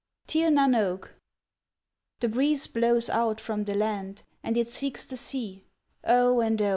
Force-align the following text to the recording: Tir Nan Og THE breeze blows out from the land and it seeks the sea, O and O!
Tir 0.25 0.49
Nan 0.49 0.73
Og 0.73 1.11
THE 2.21 2.27
breeze 2.29 2.65
blows 2.65 3.07
out 3.07 3.39
from 3.39 3.65
the 3.65 3.75
land 3.75 4.23
and 4.41 4.57
it 4.57 4.67
seeks 4.67 5.05
the 5.05 5.15
sea, 5.15 5.63
O 6.03 6.39
and 6.39 6.59
O! 6.59 6.69